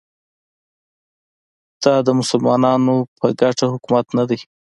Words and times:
دا 1.83 1.95
د 2.07 2.09
مسلمانانو 2.19 2.95
په 3.19 3.27
ګټه 3.39 3.65
حکومت 3.73 4.05
نه 4.17 4.23
دی 4.29 4.39